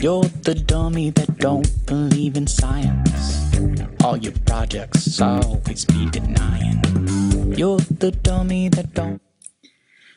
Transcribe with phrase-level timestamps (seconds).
[0.00, 3.52] You're the dummy that don't believe in science.
[4.02, 6.80] All your projects always be denying.
[7.54, 9.20] You're the dummy that don't.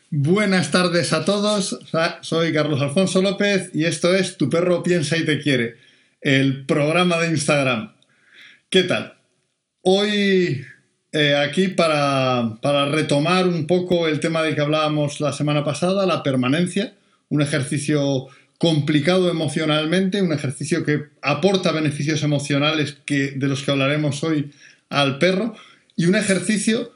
[0.10, 1.78] Buenas tardes a todos,
[2.22, 5.76] soy Carlos Alfonso López y esto es Tu perro piensa y te quiere,
[6.22, 7.92] el programa de Instagram.
[8.70, 9.16] ¿Qué tal?
[9.82, 10.64] Hoy
[11.12, 16.06] eh, aquí para, para, retomar un poco el tema de que hablábamos la semana pasada,
[16.06, 16.96] la permanencia,
[17.28, 18.30] un ejercicio
[18.64, 24.54] complicado emocionalmente, un ejercicio que aporta beneficios emocionales que, de los que hablaremos hoy
[24.88, 25.54] al perro
[25.98, 26.94] y un ejercicio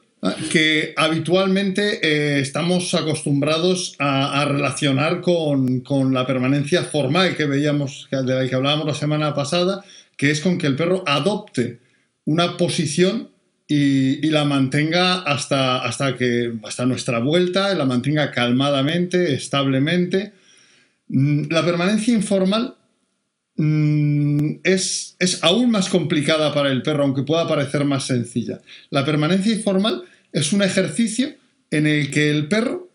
[0.49, 8.47] que habitualmente eh, estamos acostumbrados a, relacionar con, la permanencia formal que veíamos, de la
[8.47, 9.83] que hablábamos la semana pasada,
[10.15, 11.79] que es con que el perro adopte
[12.23, 13.27] una posición
[13.67, 20.31] y, la mantenga hasta, hasta, que, hasta nuestra vuelta, la mantenga calmadamente, establemente.
[21.09, 22.77] Mm, la permanencia informal
[23.57, 28.61] Mm, es, es, aún más complicada para el perro, aunque pueda parecer más sencilla.
[28.91, 31.33] La permanencia informal es un ejercicio
[31.71, 32.91] en el que el perro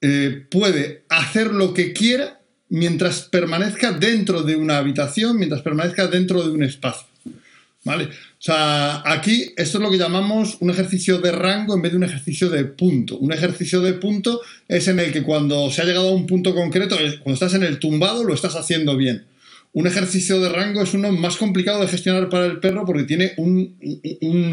[0.00, 6.42] eh, puede hacer lo que quiera mientras permanezca dentro de una habitación, mientras permanezca dentro
[6.42, 7.06] de un espacio.
[7.84, 8.04] ¿Vale?
[8.04, 11.98] O sea, aquí esto es lo que llamamos un ejercicio de rango en vez de
[11.98, 13.18] un ejercicio de punto.
[13.18, 16.54] Un ejercicio de punto es en el que cuando se ha llegado a un punto
[16.54, 19.26] concreto, cuando estás en el tumbado, lo estás haciendo bien
[19.74, 23.32] un ejercicio de rango es uno más complicado de gestionar para el perro porque tiene
[23.36, 23.76] un,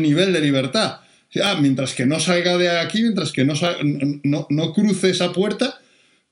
[0.02, 0.98] nivel de libertad.
[1.44, 3.54] Ah, mientras que no salga de aquí, mientras que no,
[4.23, 5.80] no, cruce esa puerta,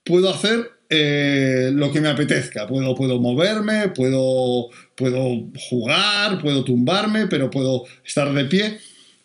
[0.04, 2.66] puedo hacer eh, lo que me apetezca.
[2.66, 8.78] Puedo, puedo moverme, puedo, puedo jugar, puedo tumbarme, pero puedo estar de pie.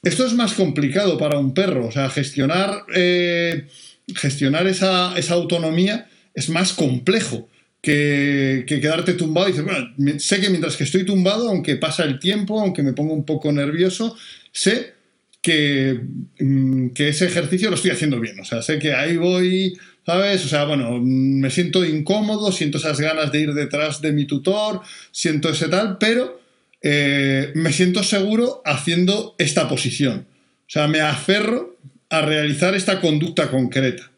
[0.03, 1.88] Esto es más complicado para un perro.
[1.88, 3.67] O sea, gestionar, eh,
[4.16, 7.49] gestionar esa, esa autonomía es más complejo
[7.86, 12.59] que, quedarte tumbado y bueno, sé que mientras que estoy tumbado, aunque pasa el tiempo,
[12.59, 14.16] aunque me pongo un poco nervioso,
[14.52, 14.93] sé
[15.41, 16.02] que,
[16.39, 18.39] mm, que, ese ejercicio lo estoy haciendo bien.
[18.39, 20.45] O sea, sé que ahí voy, ¿sabes?
[20.45, 24.82] O sea, bueno, me siento incómodo, siento esas ganas de ir detrás de mi tutor,
[25.11, 26.39] siento ese tal, pero
[26.82, 30.26] eh, me siento seguro haciendo esta posición.
[30.67, 31.77] O sea, me aferro
[32.10, 34.11] a realizar esta conducta concreta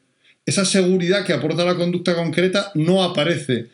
[0.48, 3.68] esa seguridad que aporta la conducta concreta no aparece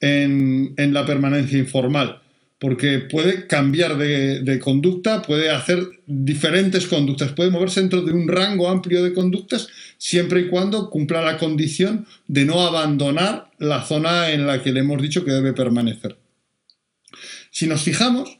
[0.00, 2.22] en, la permanencia informal,
[2.60, 8.68] porque puede cambiar de, conducta, puede hacer diferentes conductas, puede moverse dentro de un rango
[8.68, 14.46] amplio de conductas, siempre y cuando cumpla la condición de no abandonar la zona en
[14.46, 16.18] la que le hemos dicho que debe permanecer.
[17.50, 18.38] Si nos fijamos,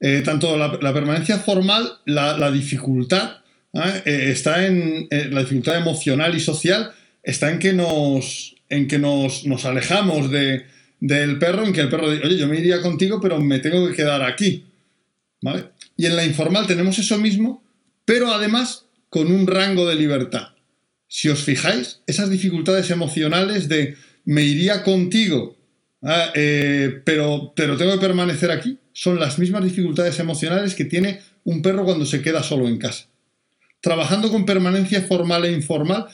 [0.00, 3.42] eh, tanto la, permanencia formal, la, dificultad
[3.74, 4.02] ¿eh?
[4.06, 6.92] Eh, está en la dificultad emocional y social,
[7.22, 10.64] está en que nos, en que nos, alejamos de,
[11.00, 13.86] del perro, en que el perro dice, oye, yo me iría contigo, pero me tengo
[13.88, 14.64] que quedar aquí.
[15.40, 15.66] ¿Vale?
[15.96, 17.62] Y en la informal tenemos eso mismo,
[18.04, 20.48] pero además con un rango de libertad.
[21.06, 25.56] Si os fijáis, esas dificultades emocionales de me iría contigo,
[26.02, 31.20] ah, eh, pero, pero tengo que permanecer aquí, son las mismas dificultades emocionales que tiene
[31.44, 33.06] un perro cuando se queda solo en casa.
[33.80, 36.06] Trabajando con permanencia formal e informal,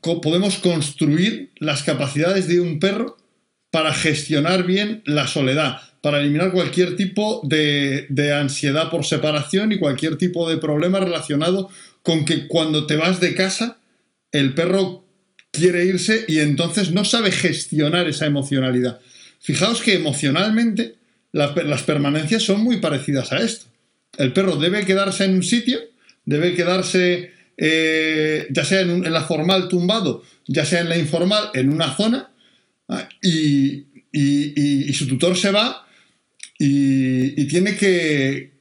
[0.00, 3.16] podemos construir las capacidades de un perro
[3.74, 10.16] para gestionar bien la soledad, para eliminar cualquier tipo de, ansiedad por separación y cualquier
[10.16, 11.68] tipo de problema relacionado
[12.04, 13.78] con que cuando te vas de casa,
[14.30, 15.04] el perro
[15.50, 19.00] quiere irse y entonces no sabe gestionar esa emocionalidad.
[19.40, 20.94] Fijaos que emocionalmente
[21.32, 23.66] las permanencias son muy parecidas a esto.
[24.16, 25.80] El perro debe quedarse en un sitio,
[26.24, 31.72] debe quedarse eh, ya sea en, la formal tumbado, ya sea en la informal, en
[31.72, 32.30] una zona,
[32.88, 33.86] ah, y,
[34.92, 35.86] su tutor se va
[36.58, 38.52] y, tiene que,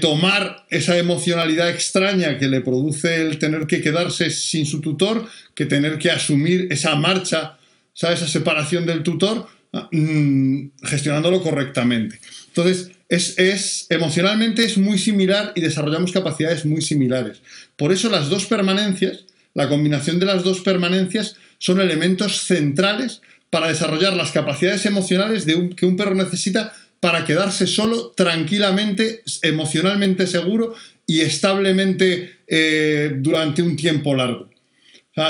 [0.00, 5.66] tomar esa emocionalidad extraña que le produce el tener que quedarse sin su tutor, que
[5.66, 7.58] tener que asumir esa marcha,
[7.94, 12.18] esa separación del tutor, ah, mm, gestionándolo correctamente.
[12.48, 17.40] Entonces, es, emocionalmente es muy similar y desarrollamos capacidades muy similares.
[17.76, 19.24] Por eso las dos permanencias,
[19.54, 23.20] la combinación de las dos permanencias son elementos centrales
[23.54, 25.46] para desarrollar las capacidades emocionales
[25.76, 30.74] que un perro necesita para quedarse solo, tranquilamente, emocionalmente seguro
[31.06, 34.50] y establemente eh, durante un tiempo largo.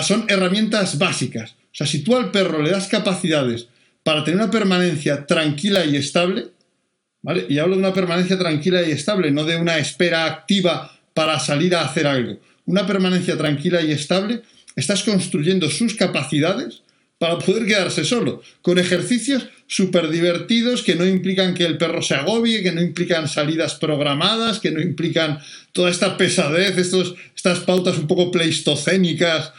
[0.01, 1.51] son herramientas básicas.
[1.51, 3.67] O sea, si tú al perro le das capacidades
[4.03, 6.47] para tener una permanencia tranquila y estable,
[7.51, 11.75] y hablo de una permanencia tranquila y estable, no de una espera activa para salir
[11.75, 12.41] a hacer algo.
[12.65, 14.41] Una permanencia tranquila y estable,
[14.77, 16.85] estás construyendo sus capacidades
[17.19, 22.15] para poder quedarse solo, con ejercicios súper divertidos que no implican que el perro se
[22.15, 25.39] agobie, que no implican salidas programadas, que no implican
[25.73, 29.53] toda esta pesadez, estos, estas pautas un poco pleistocénicas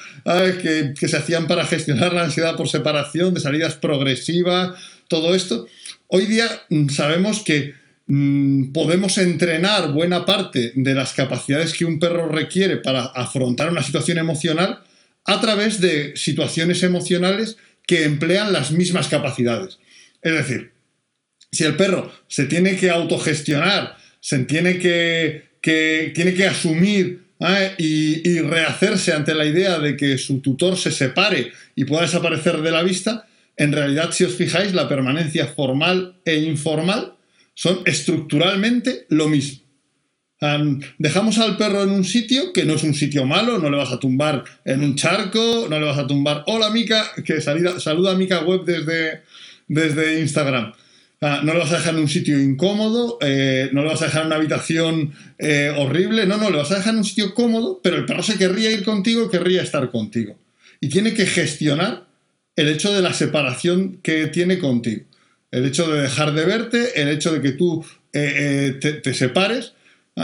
[0.61, 5.67] que, se hacían para gestionar la ansiedad por separación, de salidas progresivas, todo esto.
[6.07, 7.73] Hoy día mm, sabemos que
[8.07, 13.83] mm, podemos entrenar buena parte de las capacidades que un perro requiere para afrontar una
[13.83, 14.81] situación emocional
[15.25, 19.79] a través de situaciones emocionales que emplean las mismas capacidades.
[20.21, 20.71] Es decir,
[21.51, 27.73] si el perro se tiene que autogestionar, se tiene que, tiene que asumir ¿eh?
[27.77, 32.61] y, y, rehacerse ante la idea de que su tutor se separe y pueda desaparecer
[32.61, 37.15] de la vista, en realidad, si os fijáis, la permanencia formal e informal
[37.53, 39.64] son estructuralmente lo mismo
[40.97, 43.91] dejamos al perro en un sitio que no es un sitio malo, no le vas
[43.91, 46.43] a tumbar en un charco, no le vas a tumbar.
[46.47, 49.21] Hola Mica, que saluda a Mica Web desde,
[49.67, 50.73] desde Instagram.
[51.21, 54.05] Ah, no le vas a dejar en un sitio incómodo, eh, no le vas a
[54.05, 57.33] dejar en una habitación eh, horrible, no, no, le vas a dejar en un sitio
[57.33, 60.37] cómodo, pero el perro se querría ir contigo, querría estar contigo.
[60.81, 62.05] Y tiene que gestionar
[62.57, 65.05] el hecho de la separación que tiene contigo.
[65.51, 69.73] El hecho de dejar de verte, el hecho de que tú eh, te separes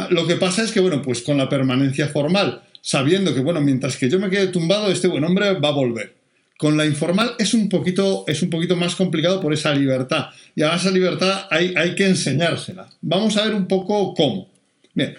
[0.10, 3.98] lo que pasa es que, bueno, pues con la permanencia formal, sabiendo que, bueno, mientras
[3.98, 6.16] que yo me quede tumbado, este buen hombre va a volver.
[6.58, 10.28] Con la informal es un poquito, es un poquito más complicado por esa libertad.
[10.56, 12.88] Y a esa libertad hay, hay que enseñársela.
[13.02, 14.48] Vamos a ver un poco cómo.
[14.94, 15.16] Bien.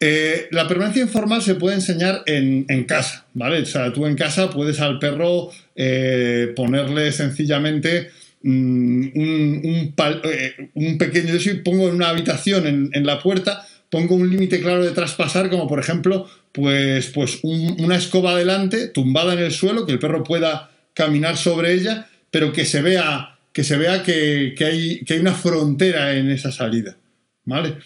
[0.00, 3.60] Eh, la permanencia informal se puede enseñar en, casa, ¿vale?
[3.60, 8.10] O sea, tú en casa puedes al perro eh, ponerle sencillamente
[8.42, 9.94] mm, un,
[10.24, 11.32] eh, un, pequeño...
[11.32, 13.66] Yo si pongo en una habitación en, en la puerta,
[13.96, 19.32] pongo un límite claro de traspasar, como por ejemplo, pues, pues una escoba adelante, tumbada
[19.32, 23.64] en el suelo, que el perro pueda caminar sobre ella, pero que se vea que,
[23.64, 26.98] se vea que, hay, que hay una frontera en esa salida.
[27.46, 27.78] ¿Vale?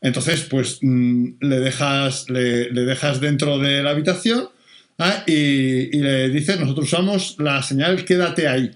[0.00, 4.48] Entonces, pues mm, le, dejas, le, dejas dentro de la habitación
[4.96, 5.24] ¿ah?
[5.26, 8.70] y, y, le dices, nosotros usamos la señal quédate ahí.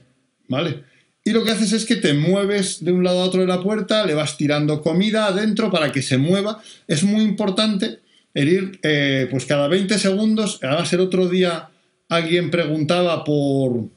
[0.49, 0.85] ¿Vale?
[1.27, 3.63] Y lo que haces es que te mueves de un lado a otro de la
[3.63, 6.63] puerta, le vas tirando comida adentro para que se mueva.
[6.87, 8.01] Es muy importante
[8.35, 11.71] el ir, eh, pues cada 20 segundos, además el otro día
[12.11, 13.89] alguien preguntaba por,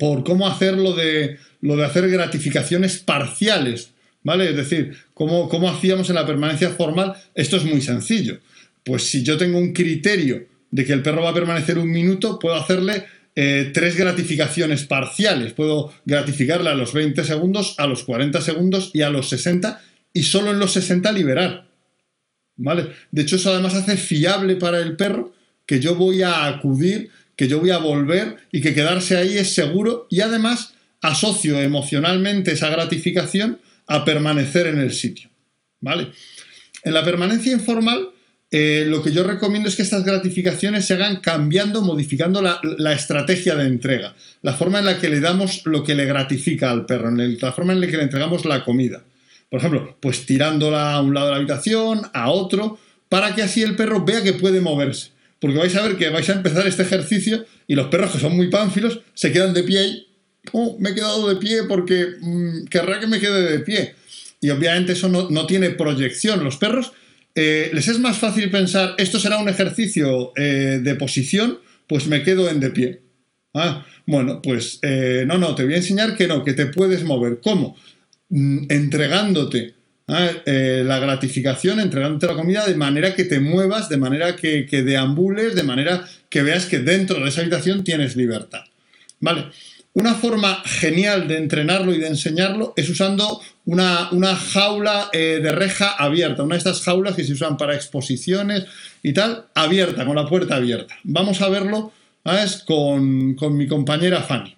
[0.00, 3.90] por cómo hacer lo de, lo de hacer gratificaciones parciales,
[4.24, 4.50] ¿vale?
[4.50, 7.14] Es decir, cómo, cómo hacíamos en la permanencia formal.
[7.36, 8.40] Esto es muy sencillo.
[8.82, 12.38] Pues si yo tengo un criterio de que el perro va a permanecer un minuto,
[12.38, 13.04] puedo hacerle
[13.38, 15.52] eh, tres gratificaciones parciales.
[15.52, 19.80] Puedo gratificarle a los 20 segundos, a los 40 segundos y a los 60
[20.14, 21.68] y solo en los 60 liberar.
[22.56, 22.88] ¿Vale?
[23.10, 25.34] De hecho, eso además hace fiable para el perro
[25.66, 29.52] que yo voy a acudir, que yo voy a volver y que quedarse ahí es
[29.52, 30.72] seguro y además
[31.02, 35.28] asocio emocionalmente esa gratificación a permanecer en el sitio.
[35.80, 36.10] ¿Vale?
[36.82, 38.08] En la permanencia informal
[38.50, 43.56] eh, lo que yo recomiendo es que estas gratificaciones se hagan cambiando, modificando la, estrategia
[43.56, 47.10] de entrega, la forma en la que le damos lo que le gratifica al perro,
[47.10, 49.02] la forma en la que le entregamos la comida.
[49.50, 52.78] Por ejemplo, pues tirándola a un lado de la habitación, a otro,
[53.08, 55.10] para que así el perro vea que puede moverse.
[55.40, 58.36] Porque vais a ver que vais a empezar este ejercicio y los perros que son
[58.36, 60.06] muy pánfilos se quedan de pie y
[60.52, 63.94] oh, me he quedado de pie porque mm, querrá que me quede de pie.
[64.40, 66.44] Y obviamente eso no tiene proyección.
[66.44, 66.92] Los perros
[67.36, 72.22] eh, les es más fácil pensar, esto será un ejercicio eh, de posición, pues me
[72.22, 73.02] quedo en de pie.
[73.52, 77.04] Ah, bueno, pues eh, no, no, te voy a enseñar que no, que te puedes
[77.04, 77.40] mover.
[77.42, 77.76] ¿Cómo?
[78.30, 79.74] Mm, entregándote
[80.08, 84.82] ah, la gratificación, entregándote la comida de manera que te muevas, de manera que, que
[84.82, 88.64] deambules, de manera que veas que dentro de esa habitación tienes libertad.
[89.20, 89.44] ¿Vale?
[89.96, 95.88] Una forma genial de entrenarlo y de enseñarlo es usando una, jaula eh, de reja
[95.88, 98.66] abierta, una de estas jaulas que se usan para exposiciones
[99.02, 100.96] y tal, abierta, con la puerta abierta.
[101.02, 101.92] Vamos a verlo
[102.66, 104.54] Con, mi compañera Fanny.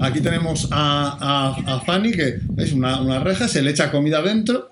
[0.00, 4.68] Aquí tenemos a, Fanny, que es una, una, reja, se le echa comida dentro,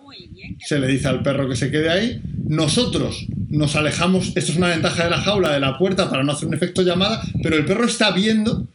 [0.59, 2.21] se le dice al perro que se quede ahí.
[2.47, 6.33] Nosotros nos alejamos, esto es una ventaja de la jaula, de la puerta, para no
[6.33, 8.69] hacer un efecto llamada, pero el perro está viendo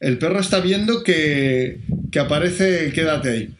[0.00, 1.80] el perro está viendo que,
[2.18, 3.54] aparece quédate ahí.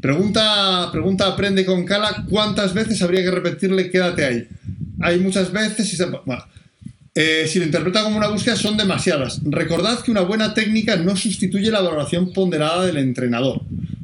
[0.00, 4.48] Pregunta, pregunta aprende con cala cuántas veces habría que repetirle quédate ahí.
[5.00, 6.06] Hay muchas veces y se,
[7.14, 9.40] eh, si lo interpreta como una búsqueda son demasiadas.
[9.44, 13.62] Recordad que una buena técnica no sustituye la valoración ponderada del entrenador.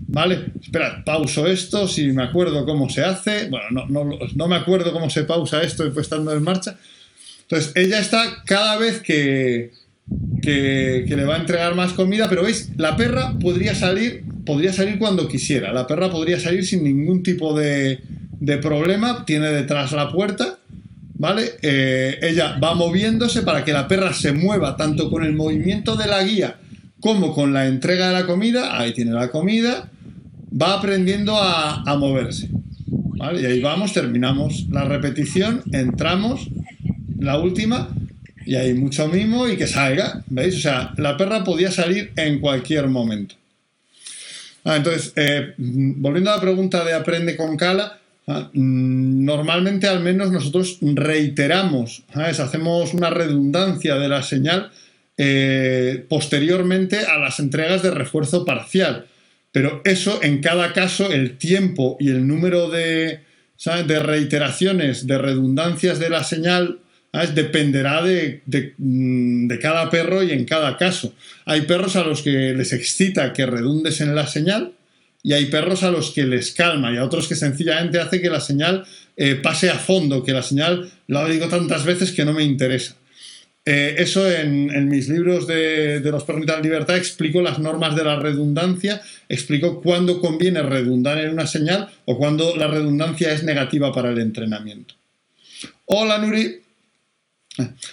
[0.08, 0.46] ¿Vale?
[0.62, 3.48] Esperad, pauso esto, si me acuerdo cómo se hace.
[3.48, 6.76] Bueno, no, me acuerdo cómo se pausa esto pues estando en marcha.
[7.42, 9.72] Entonces, ella está cada vez que,
[10.42, 14.98] que, le va a entregar más comida, pero veis, la perra podría salir, podría salir
[14.98, 15.72] cuando quisiera.
[15.72, 18.00] La perra podría salir sin ningún tipo de,
[18.38, 20.58] de problema, tiene detrás la puerta,
[21.14, 21.52] ¿vale?
[21.62, 26.06] Eh, ella va moviéndose para que la perra se mueva tanto con el movimiento de
[26.06, 26.58] la guía
[27.00, 28.78] como con la entrega de la comida.
[28.78, 29.90] Ahí tiene la comida,
[30.50, 32.48] va aprendiendo a, a moverse.
[32.86, 33.42] ¿vale?
[33.42, 36.48] Y ahí vamos, terminamos la repetición, entramos,
[37.18, 37.88] la última,
[38.46, 40.56] y hay mucho mimo y que salga, ¿veis?
[40.56, 43.34] O sea, la perra podía salir en cualquier momento.
[44.64, 47.98] Ah, entonces, eh, volviendo a la pregunta de aprende con cala,
[48.28, 54.70] ah, mm, normalmente al menos nosotros reiteramos, hacemos una redundancia de la señal
[55.18, 59.06] eh, posteriormente a las entregas de refuerzo parcial.
[59.50, 63.20] Pero eso, en cada caso, el tiempo y el número de,
[63.86, 66.80] de reiteraciones, de redundancias de la señal
[67.34, 71.14] dependerá mm, de, cada perro y en cada caso.
[71.44, 74.72] Hay perros a los que les excita que redundes en la señal
[75.22, 78.30] y hay perros a los que les calma y a otros que sencillamente hace que
[78.30, 78.84] la señal
[79.16, 82.96] eh, pase a fondo, que la señal lo digo tantas veces que no me interesa.
[83.64, 88.04] Eh, eso en, mis libros de, de los perros de libertad explico las normas de
[88.04, 93.92] la redundancia, explico cuándo conviene redundar en una señal o cuándo la redundancia es negativa
[93.92, 94.94] para el entrenamiento.
[95.86, 96.65] Hola Nuri.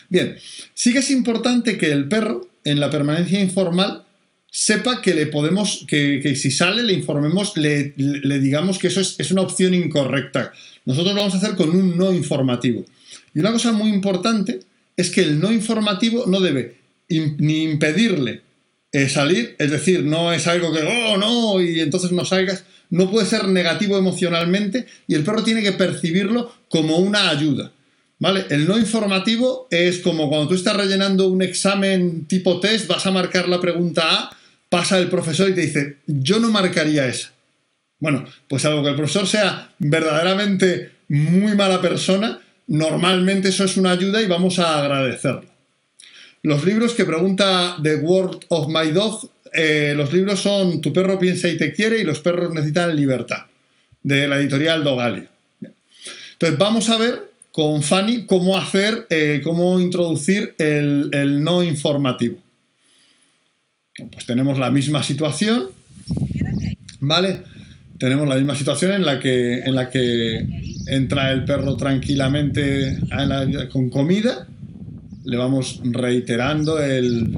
[0.10, 0.36] Bien,
[0.74, 4.04] sí que es importante que el perro, en la permanencia informal,
[4.56, 9.42] sepa que le podemos, que, si sale, le informemos, le, digamos que eso es, una
[9.42, 10.54] opción incorrecta.
[10.86, 12.86] Nosotros lo vamos a hacer con un no informativo.
[13.34, 14.60] Y una cosa muy importante
[14.96, 16.78] es que el no informativo no debe
[17.10, 18.42] ni impedirle
[18.92, 23.10] eh, salir, es decir, no es algo que, oh, no, y entonces no salgas, no
[23.10, 27.72] puede ser negativo emocionalmente y el perro tiene que percibirlo como una ayuda.
[28.20, 28.46] ¿Vale?
[28.50, 33.12] El no informativo es como cuando tú estás rellenando un examen tipo test, vas a
[33.12, 34.38] marcar la pregunta A,
[34.70, 37.32] pasa el profesor y te dice, yo no marcaría esa.
[38.00, 43.92] Bueno, pues algo que el profesor sea verdaderamente muy mala persona, normalmente eso es una
[43.92, 45.46] ayuda y vamos a agradecerlo.
[46.42, 51.18] Los libros que pregunta The World of My Dog, eh, los libros son Tu perro
[51.20, 53.46] piensa y te quiere y Los perros necesitan libertad,
[54.02, 55.28] de la editorial Dogali.
[56.34, 62.40] Entonces vamos a ver con Fanny cómo hacer, eh, cómo introducir el, no informativo.
[64.12, 65.68] Pues tenemos la misma situación,
[67.00, 67.42] ¿vale?
[68.00, 70.48] Tenemos la misma situación en la que, en la que
[70.88, 72.98] entra el perro tranquilamente
[73.72, 74.48] con comida,
[75.24, 77.38] le vamos reiterando el,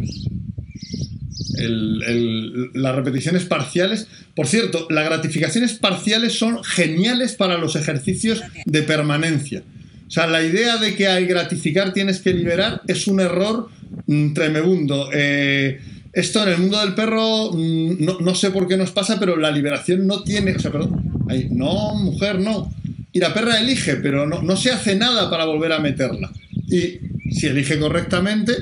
[2.74, 4.08] las repeticiones parciales.
[4.34, 9.62] Por cierto, las gratificaciones parciales son geniales para los ejercicios de permanencia.
[10.08, 13.70] O sea, la idea de que al gratificar tienes que liberar es un error
[14.06, 15.10] mm, tremebundo.
[15.12, 15.80] Eh,
[16.14, 19.52] esto en el mundo del perro, mm, no, sé por qué nos pasa, pero la
[19.52, 20.56] liberación no tiene.
[20.56, 21.26] O sea, perdón.
[21.52, 22.72] no, mujer, no.
[23.12, 26.32] Y la perra elige, pero no, se hace nada para volver a meterla.
[26.68, 27.00] Y
[27.32, 28.54] si elige correctamente,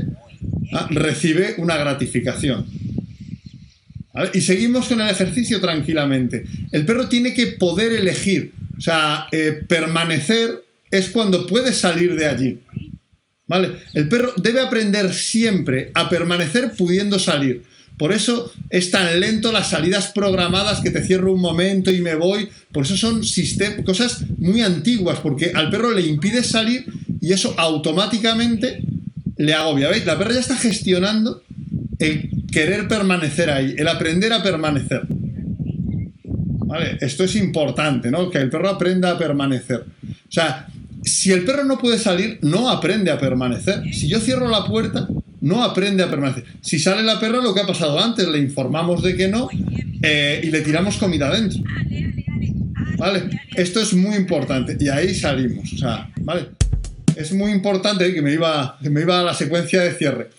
[0.73, 2.65] ah, recibe una gratificación.
[4.33, 6.45] Y seguimos con el ejercicio tranquilamente.
[6.71, 12.27] El perro tiene que poder elegir, o sea, eh, permanecer es cuando puedes salir de
[12.27, 12.59] allí.
[13.47, 13.71] ¿Vale?
[13.93, 17.63] El perro debe aprender siempre a permanecer pudiendo salir.
[17.97, 22.15] Por eso es tan lento las salidas programadas que te cierro un momento y me
[22.15, 22.47] voy.
[22.71, 23.21] Por eso son
[23.83, 26.85] cosas muy antiguas, porque al perro le impides salir
[27.19, 28.81] y eso automáticamente
[29.37, 29.89] le agobia.
[29.89, 30.05] ¿Veis?
[30.05, 31.43] La perra ya está gestionando
[31.99, 35.01] el querer permanecer ahí, el aprender a permanecer.
[36.65, 36.97] ¿Vale?
[37.01, 38.29] Esto es importante, ¿no?
[38.29, 39.81] Que el perro aprenda a permanecer.
[39.81, 40.67] O sea,
[41.03, 43.83] si el perro no puede salir, no aprende a permanecer.
[43.93, 45.07] Si yo cierro la puerta,
[45.41, 46.45] no aprende a permanecer.
[46.61, 49.49] Si sale la perra, lo que ha pasado antes, le informamos de que no
[50.01, 51.61] eh, y le tiramos comida adentro.
[52.97, 53.23] ¿Vale?
[53.55, 55.73] Esto es muy importante y ahí salimos.
[55.73, 56.47] O sea, ¿vale?
[57.15, 60.29] Es muy importante que me iba, me iba a la secuencia de cierre.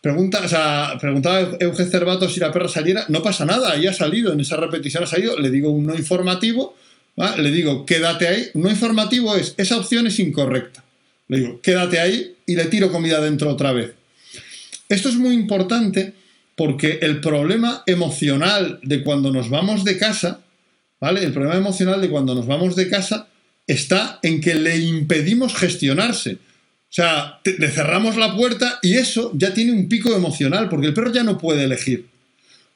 [0.00, 3.04] Pregunta, o sea, preguntaba Euge Cervato si la perra saliera.
[3.08, 5.38] No pasa nada, ahí ha salido, en esa repetición ha salido.
[5.38, 6.76] Le digo un no informativo
[7.16, 8.48] le digo, quédate ahí.
[8.54, 10.84] No informativo es, esa opción es incorrecta.
[11.28, 13.92] Le digo, quédate ahí y le tiro comida dentro otra vez.
[14.88, 16.12] Esto es muy importante
[16.56, 20.40] porque el problema emocional de cuando nos vamos de casa,
[21.00, 21.24] ¿vale?
[21.24, 23.28] El problema emocional de cuando nos vamos de casa
[23.66, 26.34] está en que le impedimos gestionarse.
[26.34, 30.94] O sea, le cerramos la puerta y eso ya tiene un pico emocional porque el
[30.94, 32.06] perro ya no puede elegir.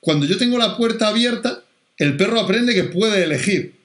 [0.01, 1.63] Cuando yo tengo la puerta abierta,
[1.99, 3.78] el perro aprende que puede elegir.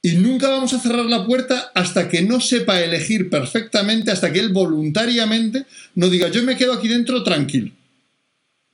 [0.00, 4.38] Y nunca vamos a cerrar la puerta hasta que no sepa elegir perfectamente, hasta que
[4.38, 5.64] él voluntariamente
[5.96, 7.72] no diga, yo me quedo aquí dentro tranquilo.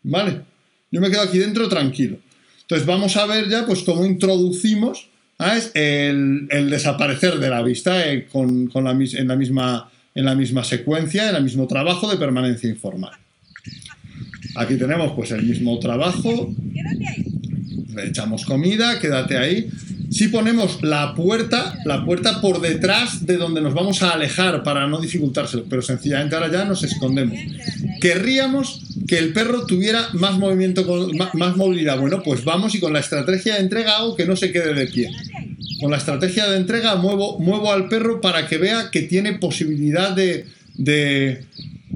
[0.02, 0.42] ¿Vale?
[0.90, 2.18] Yo me quedo aquí dentro tranquilo.
[2.60, 5.08] Entonces vamos a ver ya pues cómo introducimos
[5.74, 11.30] el, desaparecer de la vista eh, con, la, en, la misma, en la misma secuencia,
[11.30, 13.12] en el mismo trabajo de permanencia informal.
[14.56, 16.54] Aquí tenemos pues el mismo trabajo.
[17.94, 19.68] Le echamos comida, quédate ahí.
[20.10, 24.86] Si ponemos la puerta, la puerta por detrás de donde nos vamos a alejar para
[24.86, 27.38] no dificultárselo, pero sencillamente ahora ya nos escondemos.
[28.00, 30.84] Querríamos que el perro tuviera más movimiento,
[31.34, 31.98] más movilidad.
[31.98, 34.86] Bueno, pues vamos y con la estrategia de entrega hago que no se quede de
[34.86, 35.10] pie.
[35.80, 40.14] Con la estrategia de entrega muevo, muevo al perro para que vea que tiene posibilidad
[40.14, 40.46] de,
[40.76, 41.44] de,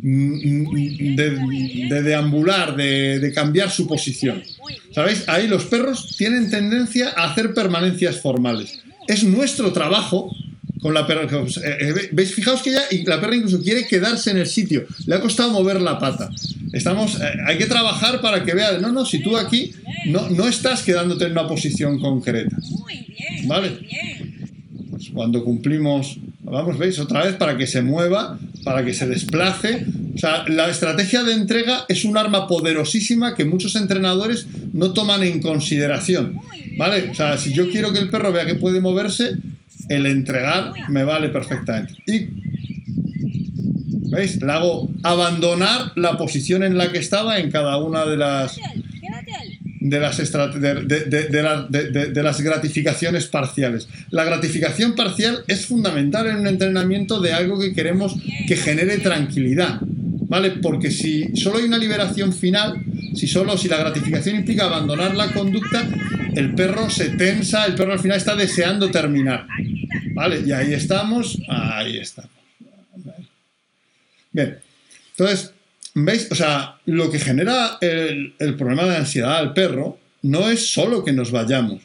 [0.03, 4.43] de, deambular, de, cambiar su posición.
[4.95, 5.25] ¿Sabéis?
[5.29, 8.81] Ahí los perros tienen tendencia a hacer permanencias formales.
[9.07, 10.31] Es nuestro trabajo
[10.81, 11.25] con la perra.
[11.25, 12.35] Eh, eh, ¿Veis?
[12.35, 14.87] Fijaos que ya la perra incluso quiere quedarse en el sitio.
[15.07, 16.31] Le ha costado mover la pata.
[16.73, 19.73] Estamos, eh, hay que trabajar para que vea, no, no, si tú aquí
[20.07, 22.57] no, no estás quedándote en una posición concreta.
[23.47, 23.79] ¿Vale?
[24.91, 26.19] Pues cuando cumplimos,
[26.51, 26.99] vamos, ¿veis?
[26.99, 29.87] Otra vez para que se mueva, para que se desplace.
[30.15, 35.23] O sea, la estrategia de entrega es un arma poderosísima que muchos entrenadores no toman
[35.23, 36.41] en consideración.
[36.77, 37.11] ¿Vale?
[37.11, 39.37] O sea, si yo quiero que el perro vea que puede moverse,
[39.89, 41.95] el entregar me vale perfectamente.
[42.07, 42.29] Y,
[44.11, 44.41] ¿veis?
[44.41, 48.59] Le hago abandonar la posición en la que estaba en cada una de las
[49.91, 50.01] de
[52.23, 53.89] las, gratificaciones parciales.
[54.11, 58.17] La gratificación parcial es fundamental en un entrenamiento de algo que queremos
[58.47, 59.81] que genere tranquilidad.
[60.31, 60.51] ¿Vale?
[60.51, 65.33] Porque si solo hay una liberación final, si solo si la gratificación implica abandonar la
[65.33, 65.89] conducta,
[66.35, 69.47] el perro se tensa, el perro al final está deseando terminar.
[70.13, 70.43] ¿Vale?
[70.47, 72.31] Y ahí estamos, ahí estamos.
[74.33, 74.59] Bien,
[75.13, 75.53] entonces,
[76.05, 76.29] ¿veis?
[76.31, 81.13] O sea, lo que genera el, problema de ansiedad al perro no es solo que
[81.13, 81.83] nos vayamos,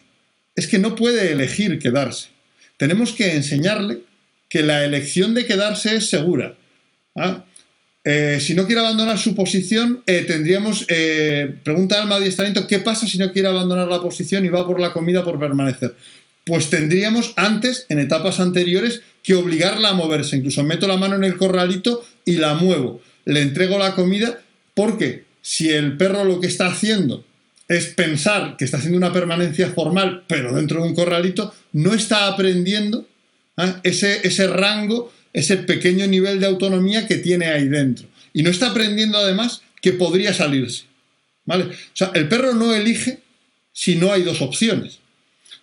[0.56, 2.30] es que no puede elegir quedarse.
[2.78, 4.00] Tenemos que enseñarle
[4.50, 6.56] que la elección de quedarse es segura.
[7.16, 7.44] ¿ah?
[8.04, 13.08] Eh, si no quiere abandonar su posición, eh, tendríamos, eh, pregunta al adiestramiento, ¿qué pasa
[13.08, 15.96] si no quiere abandonar la posición y va por la comida por permanecer?
[16.46, 20.36] Pues tendríamos antes, en etapas anteriores, que obligarla a moverse.
[20.36, 23.02] Incluso meto la mano en el corralito y la muevo.
[23.26, 24.42] Le entrego la comida
[24.74, 27.26] porque si el perro lo que está haciendo
[27.68, 32.28] es pensar que está haciendo una permanencia formal, pero dentro de un corralito, no está
[32.28, 33.08] aprendiendo
[33.58, 33.80] ¿ah?
[33.84, 38.08] ese, ese rango, ese pequeño nivel de autonomía que tiene ahí dentro.
[38.34, 40.84] Y no está aprendiendo además que podría salirse.
[41.46, 41.66] ¿Vale?
[41.66, 43.20] O sea, el perro no elige
[43.74, 45.00] si no hay dos opciones.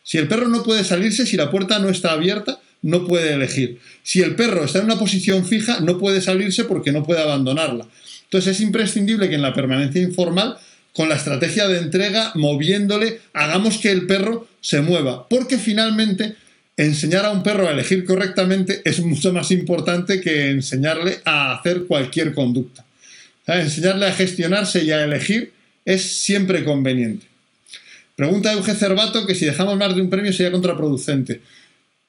[0.02, 3.78] Si el perro no puede salirse, si la puerta no está abierta, no puede elegir.
[4.02, 7.86] Si el perro está en una posición fija, no puede salirse porque no puede abandonarla.
[8.24, 10.56] Entonces es imprescindible que en la permanencia informal,
[10.94, 15.28] con la estrategia de entrega, moviéndole, hagamos que el perro se mueva.
[15.28, 16.36] Porque finalmente
[16.76, 21.84] enseñar a un perro a elegir correctamente es mucho más importante que enseñarle a hacer
[21.84, 22.84] cualquier conducta.
[23.46, 25.52] Enseñarle a gestionarse y a elegir
[25.84, 27.26] es siempre conveniente.
[28.14, 31.40] Pregunta Euge Cervato que si dejamos más de un premio sería contraproducente.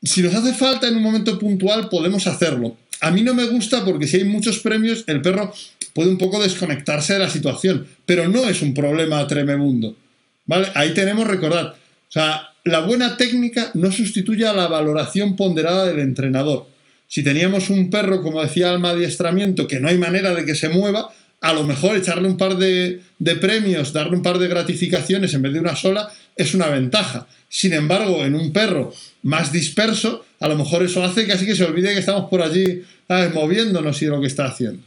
[0.04, 2.78] Si nos hace falta en un momento puntual, podemos hacerlo.
[3.02, 5.54] A mí no me gusta porque si hay muchos premios, el perro
[5.94, 9.96] puede un poco desconectarse de la situación, pero no es un problema tremebundo.
[10.46, 10.68] ¿Vale?
[10.76, 16.00] Ahí tenemos, recordad, o sea, la buena técnica no sustituye a la valoración ponderada del
[16.00, 16.68] entrenador.
[17.08, 20.70] Si teníamos un perro, como decía Alma Adiestramiento, que no hay manera de que se
[20.70, 21.10] mueva,
[21.42, 23.02] a lo mejor echarle un par de,
[23.42, 26.12] premios, darle un par de gratificaciones en vez de una sola,
[26.42, 27.28] es una ventaja.
[27.50, 31.56] Sin embargo, en un perro más disperso, a lo mejor eso hace que así que
[31.56, 32.84] se olvide que estamos por allí
[33.34, 34.82] moviéndonos y lo que está haciendo.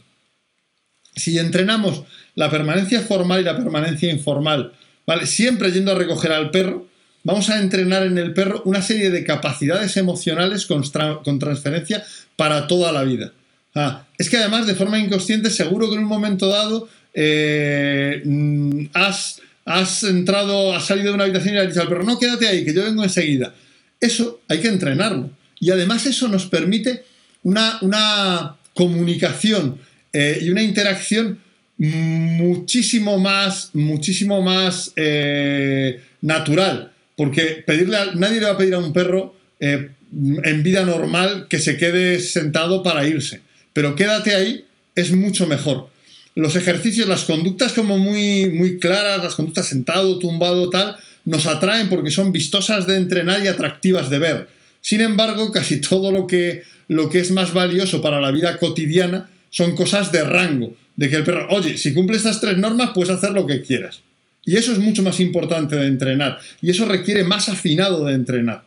[1.15, 4.73] Si entrenamos la permanencia formal y la permanencia informal,
[5.05, 5.27] ¿vale?
[5.27, 6.87] siempre yendo a recoger al perro,
[7.23, 12.03] vamos a entrenar en el perro una serie de capacidades emocionales con transferencia
[12.35, 13.31] para toda la vida.
[13.75, 18.85] Ah, es que además, de forma inconsciente, seguro que en un momento dado eh, mm,
[18.93, 22.47] has, has, entrado, has salido de una habitación y has dicho al perro, no, quédate
[22.47, 23.53] ahí, que yo vengo enseguida.
[23.99, 25.31] Eso hay que entrenarlo.
[25.59, 27.03] Y además eso nos permite
[27.43, 29.79] una, una comunicación
[30.13, 31.39] eh, y una interacción
[31.77, 36.91] muchísimo más, muchísimo más eh, natural.
[37.17, 41.77] Porque pedirle nadie le va a pedir a un perro en vida normal que se
[41.77, 43.41] quede sentado para irse
[43.75, 45.89] pero quédate ahí es mucho mejor.
[46.35, 51.87] Los ejercicios, las conductas como muy, muy claras, las conductas sentado, tumbado, tal, nos atraen
[51.87, 54.49] porque son vistosas de entrenar y atractivas de ver.
[54.81, 59.29] Sin embargo, casi todo lo que, lo que es más valioso para la vida cotidiana
[59.49, 63.15] son cosas de rango, de que el perro, oye, si cumple estas tres normas, puedes
[63.15, 64.01] hacer lo que quieras.
[64.43, 68.63] Y eso es mucho más importante de entrenar, y eso requiere más afinado de entrenar.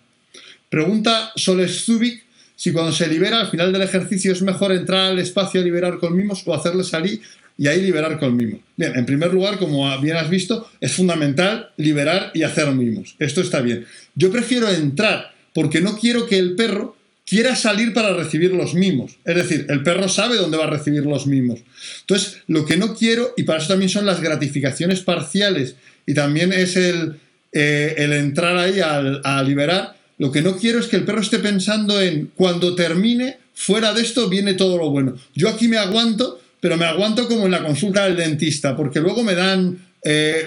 [0.70, 2.24] Pregunta Soles Zubik
[2.57, 5.98] si cuando se libera al final del ejercicio es mejor entrar al espacio a liberar
[5.98, 7.20] con mimos o hacerle salir
[7.58, 8.60] y ahí liberar con mimos.
[8.76, 13.16] Bien, en primer lugar, como bien has visto, es fundamental liberar y hacer mimos.
[13.18, 13.84] Esto está bien.
[14.14, 19.18] Yo prefiero entrar porque no quiero que el perro quiera salir para recibir los mimos.
[19.24, 21.60] Es decir, el perro sabe dónde va a recibir los mimos.
[22.00, 25.74] Entonces, lo que no quiero, y para eso también son las gratificaciones parciales,
[26.06, 27.16] y también es el,
[27.52, 31.38] eh, el entrar ahí a liberar, lo que no quiero es que el perro esté
[31.38, 35.16] pensando en cuando termine, fuera de esto viene todo lo bueno.
[35.34, 39.22] Yo aquí me aguanto, pero me aguanto como en la consulta del dentista, porque luego
[39.22, 40.46] me dan, eh,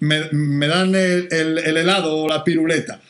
[0.00, 3.00] me, dan el, el helado o la piruleta.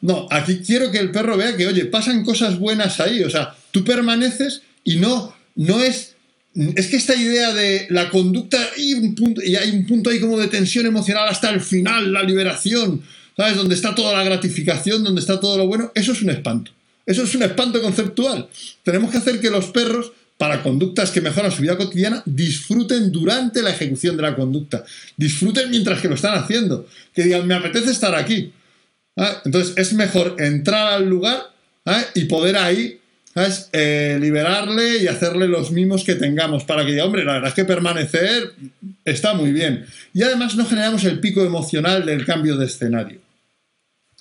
[0.00, 3.22] No, aquí quiero que el perro vea que, oye, pasan cosas buenas ahí.
[3.24, 6.14] O sea, tú permaneces y no, no es.
[6.76, 10.20] Es que esta idea de la conducta y, un punto, y hay un punto ahí
[10.20, 13.02] como de tensión emocional hasta el final, la liberación,
[13.36, 13.56] ¿sabes?
[13.56, 16.72] Donde está toda la gratificación, donde está todo lo bueno, eso es un espanto.
[17.06, 18.48] Eso es un espanto conceptual.
[18.84, 23.60] Tenemos que hacer que los perros, para conductas que mejoran su vida cotidiana, disfruten durante
[23.60, 24.82] la ejecución de la conducta.
[25.14, 26.88] Disfruten mientras que lo están haciendo.
[27.14, 28.50] Que digan, me apetece estar aquí.
[29.18, 29.42] ¿Ah?
[29.44, 31.42] Entonces es mejor entrar al lugar
[31.84, 32.02] ¿ah?
[32.14, 32.98] y poder ahí
[33.72, 37.54] eh, liberarle y hacerle los mimos que tengamos para que diga, hombre, la verdad es
[37.54, 38.54] que permanecer
[39.04, 39.84] está muy bien.
[40.14, 43.20] Y además no generamos el pico emocional del cambio de escenario.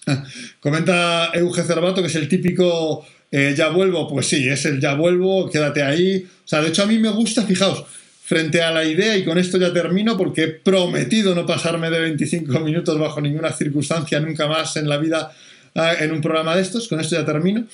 [0.06, 0.26] Ah,
[0.60, 4.96] comenta Euge Cervato que es el típico eh, ya vuelvo, pues sí, es el ya
[4.96, 6.26] vuelvo, quédate ahí.
[6.44, 7.86] O sea, de hecho a mí me gusta, fijaos,
[8.24, 12.00] frente a la idea, y con esto ya termino porque he prometido no pasarme de
[12.00, 15.32] 25 minutos bajo ninguna circunstancia nunca más en la vida
[15.76, 17.66] ah, en un programa de estos, con esto ya termino.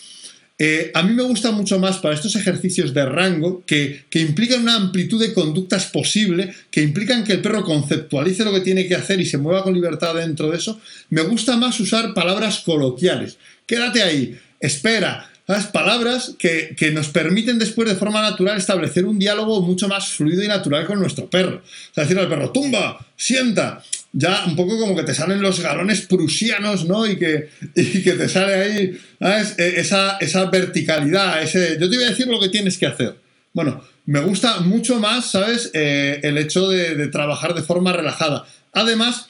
[0.58, 4.62] Eh, a mí me gusta mucho más para estos ejercicios de rango que, que, implican
[4.62, 8.96] una amplitud de conductas posible, que implican que el perro conceptualice lo que tiene que
[8.96, 10.80] hacer y se mueva con libertad dentro de eso.
[11.10, 13.38] Me gusta más usar palabras coloquiales.
[13.68, 19.62] Quédate ahí, espera, las palabras que, nos permiten después de forma natural establecer un diálogo
[19.62, 21.58] mucho más fluido y natural con nuestro perro.
[21.58, 25.60] O sea, decirle al perro, tumba, sienta, ya un poco como que te salen los
[25.60, 27.06] galones prusianos, ¿no?
[27.06, 32.10] Y que, que te sale ahí e, Esa, esa verticalidad, ese, yo te voy a
[32.10, 33.16] decir lo que tienes que hacer.
[33.54, 35.72] Bueno, me gusta mucho más, ¿sabes?
[35.74, 38.46] Eh, el hecho de, trabajar de forma relajada.
[38.74, 39.30] Además,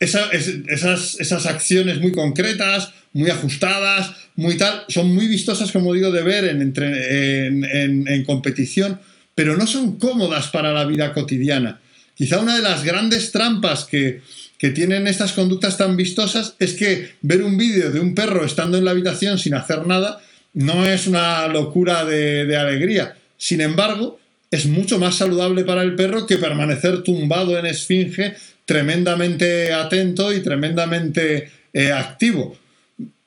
[0.00, 6.22] esas, esas acciones muy concretas, muy ajustadas, muy tal, son muy vistosas, como digo, de
[6.22, 6.72] ver en,
[8.08, 8.98] en, competición,
[9.34, 11.80] pero no son cómodas para la vida cotidiana.
[12.14, 14.22] Quizá una de las grandes trampas que,
[14.74, 18.84] tienen estas conductas tan vistosas es que ver un vídeo de un perro estando en
[18.84, 20.20] la habitación sin hacer nada
[20.52, 23.16] no es una locura de, de alegría.
[23.38, 28.34] Sin embargo, es mucho más saludable para el perro que permanecer tumbado en esfinge,
[28.70, 32.56] tremendamente atento y tremendamente eh, activo.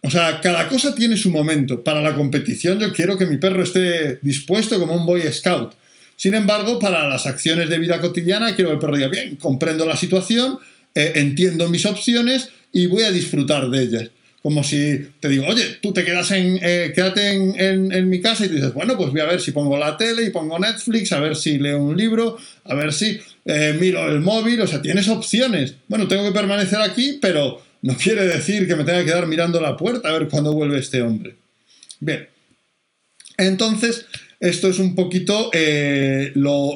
[0.02, 1.84] O sea, cada cosa tiene su momento.
[1.84, 5.74] Para la competición yo quiero que mi perro esté dispuesto como un Boy Scout.
[6.16, 9.86] Sin embargo, para las acciones de vida cotidiana quiero que el perro diga, bien, comprendo
[9.86, 10.60] la situación,
[10.96, 14.12] eh, entiendo mis opciones y voy a disfrutar de ellas.
[14.42, 18.48] Como si te digo, oye, tú te quedas en, eh, quédate en, mi casa y
[18.48, 21.20] te dices, bueno, pues voy a ver si pongo la tele y pongo Netflix, a
[21.20, 25.08] ver si leo un libro, a ver si eh, miro el móvil, o sea, tienes
[25.10, 25.76] opciones.
[25.88, 29.60] Bueno, tengo que permanecer aquí, pero no quiere decir que me tenga que quedar mirando
[29.60, 31.36] la puerta a ver cuándo vuelve este hombre.
[32.00, 32.28] Bien.
[33.38, 34.06] Entonces,
[34.40, 36.76] esto es un poquito eh, lo,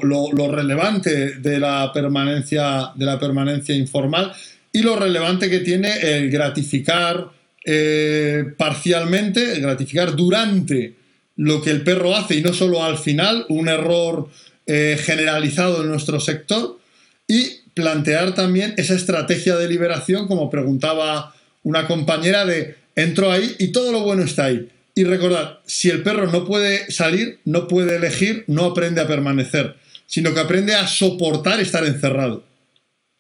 [0.50, 4.34] relevante de la, permanencia, de la permanencia informal
[4.72, 7.30] y lo relevante que tiene el gratificar
[7.66, 10.96] eh, parcialmente, el gratificar durante
[11.36, 14.30] lo que el perro hace y no solo al final, un error
[14.68, 16.80] eh, generalizado en nuestro sector,
[17.28, 23.72] y plantear también esa estrategia de liberación, como preguntaba una compañera, de entro ahí y
[23.72, 24.70] todo lo bueno está ahí.
[24.96, 29.76] Y recordad, si el perro no puede salir, no puede elegir, no aprende a permanecer,
[30.08, 32.44] sino que aprende a soportar estar encerrado.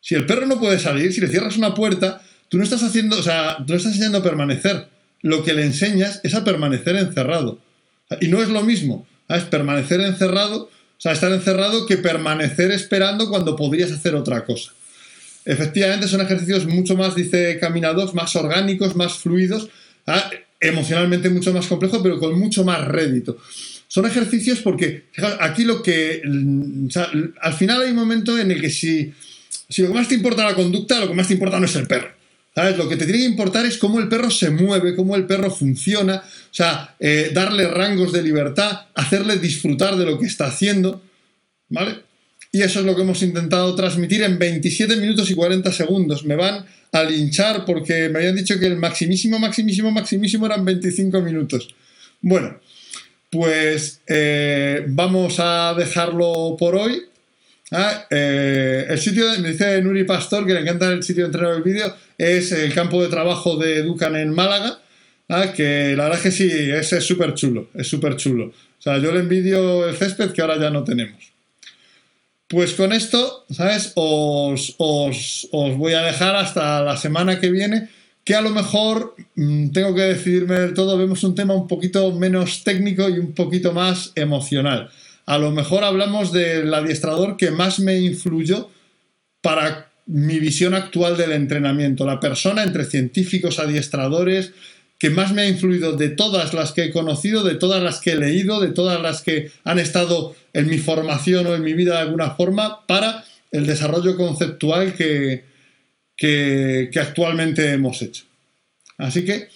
[0.02, 3.20] Si el perro no puede salir, si le cierras una puerta, tú no estás haciendo,
[3.20, 4.88] o sea, tú no estás enseñando a permanecer.
[5.22, 7.60] Lo que le enseñas es a permanecer encerrado.
[8.22, 13.30] Y no es lo mismo, es permanecer encerrado o sea, estar encerrado que permanecer esperando
[13.30, 14.72] cuando podrías hacer otra cosa.
[15.46, 19.70] Efectivamente, son ejercicios mucho más, dice Caminados, más orgánicos, más fluidos,
[20.08, 20.30] ¿ah?
[20.60, 23.38] emocionalmente mucho más complejos, pero con mucho más rédito.
[23.88, 25.06] Son ejercicios porque,
[25.40, 26.22] aquí lo que.
[26.88, 27.10] O sea,
[27.42, 29.14] al final hay un momento en el que si,
[29.70, 31.76] si lo que más te importa la conducta, lo que más te importa no es
[31.76, 32.17] el perro.
[32.58, 35.52] Lo que te tiene que importar es cómo el perro se mueve, cómo el perro
[35.52, 41.04] funciona, o sea, eh, darle rangos de libertad, hacerle disfrutar de lo que está haciendo,
[41.70, 42.02] ¿vale?
[42.52, 46.26] Y eso es lo que hemos intentado transmitir en 27 minutos y 40 segundos.
[46.26, 51.22] Me van a linchar porque me habían dicho que el maximísimo, maximísimo, maximísimo eran 25
[51.22, 51.76] minutos.
[52.22, 52.60] Bueno,
[53.30, 57.04] pues eh, vamos a dejarlo por hoy.
[57.72, 61.56] Ah, eh, el sitio, me dice Nuri Pastor, que le encanta el sitio de entrenar
[61.56, 64.80] el vídeo, es el campo de trabajo de Ducan en Málaga,
[65.28, 68.46] ah, que la verdad es que sí, es súper chulo, es súper chulo.
[68.46, 71.34] O sea, yo le envidio el césped que ahora ya no tenemos.
[72.48, 73.92] Pues con esto, ¿sabes?
[73.96, 77.90] Os, os, voy a dejar hasta la semana que viene,
[78.24, 82.14] que a lo mejor mm, tengo que decidirme del todo, vemos un tema un poquito
[82.14, 84.90] menos técnico y un poquito más emocional.
[85.28, 88.72] A lo mejor hablamos del adiestrador que más me influyó
[89.42, 94.54] para mi visión actual del entrenamiento, la persona entre científicos, adiestradores,
[94.98, 98.14] que más me ha influido de todas las que he conocido, de todas las que
[98.14, 101.96] he leído, de todas las que han estado en mi formación o en mi vida
[101.96, 105.44] de alguna forma para el desarrollo conceptual que,
[106.16, 108.24] que, actualmente hemos hecho.
[108.98, 109.50] Así que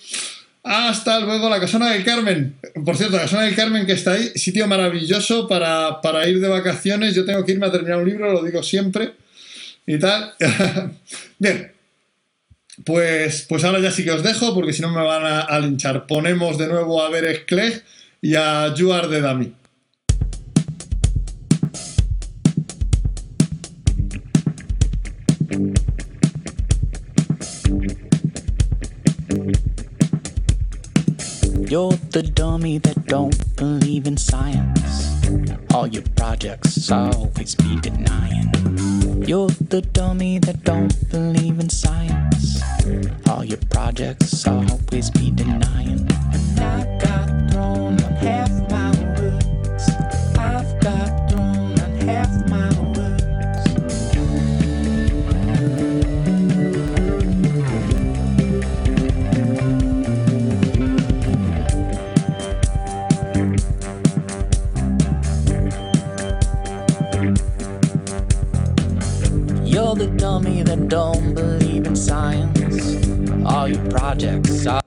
[0.63, 2.56] hasta luego la Casona del Carmen.
[2.86, 6.47] Por cierto, la Casona del Carmen que está ahí, sitio maravilloso para, para ir de
[6.47, 7.15] vacaciones.
[7.15, 9.13] Yo tengo que irme a terminar un libro, lo digo siempre.
[9.88, 10.34] Y tal.
[11.39, 11.71] Bien,
[12.86, 16.08] pues, pues ahora ya sí que os dejo, porque si no me van a, linchar.
[16.08, 17.84] Ponemos de nuevo a ver Clegg
[18.21, 19.54] y a Juar de Dami.
[31.72, 35.24] You're the dummy that don't believe in science.
[35.74, 38.52] All your projects always be denying.
[39.26, 42.62] You're the dummy that don't believe in science.
[43.30, 46.10] All your projects always be denying.
[46.34, 47.51] And I got
[70.72, 72.96] that don't believe in science.
[73.46, 74.81] All your projects are